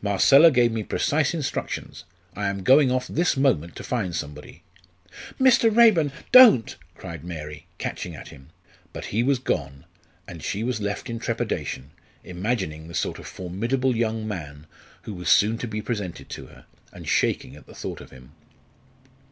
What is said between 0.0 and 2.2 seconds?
Marcella gave me precise instructions.